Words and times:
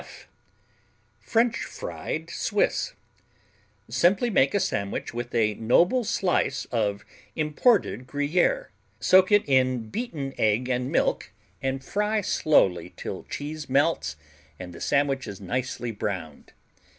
F 0.01 0.27
French 1.19 1.57
fried 1.59 2.31
Swiss 2.31 2.93
Simply 3.87 4.31
make 4.31 4.55
a 4.55 4.59
sandwich 4.59 5.13
with 5.13 5.31
a 5.35 5.53
noble 5.53 6.03
slice 6.03 6.65
of 6.71 7.05
imported 7.35 8.07
Gruyère, 8.07 8.69
soak 8.99 9.31
it 9.31 9.47
in 9.47 9.89
beaten 9.91 10.33
egg 10.39 10.67
and 10.69 10.91
milk 10.91 11.31
and 11.61 11.83
fry 11.85 12.21
slowly 12.21 12.95
till 12.97 13.25
cheese 13.25 13.69
melts 13.69 14.15
and 14.57 14.73
the 14.73 14.81
sandwich 14.81 15.27
is 15.27 15.39
nicely 15.39 15.91
browned. 15.91 16.53